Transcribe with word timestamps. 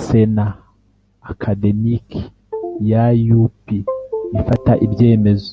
Sena 0.00 0.46
akademiki 1.30 2.20
ya 2.90 3.04
u 3.42 3.44
p 3.62 3.64
ifata 4.40 4.72
ibyemezo 4.86 5.52